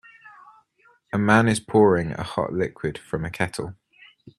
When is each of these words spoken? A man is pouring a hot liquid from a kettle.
A 1.13 1.19
man 1.19 1.47
is 1.47 1.59
pouring 1.59 2.13
a 2.13 2.23
hot 2.23 2.51
liquid 2.53 2.97
from 2.97 3.23
a 3.23 3.29
kettle. 3.29 3.75